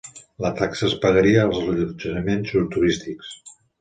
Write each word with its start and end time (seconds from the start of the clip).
La 0.43 0.49
taxa 0.61 0.87
es 0.87 0.95
pagaria 1.03 1.43
als 1.49 1.59
allotjaments 1.75 2.55
turístics 2.77 3.37